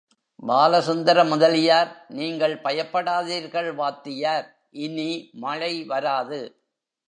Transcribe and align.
பாலசுந்தர 0.47 1.27
முதலியார் 1.27 2.05
நீங்கள் 2.09 2.55
பயப்படாதீர்கள் 2.57 3.75
வாத்தியார், 3.75 4.47
இனி 4.69 5.29
மழை 5.33 5.83
வராது. 5.83 6.41